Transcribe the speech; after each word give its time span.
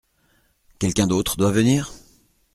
Quelqu’un 0.79 1.05
d’autre 1.05 1.37
doit 1.37 1.51
venir? 1.51 1.91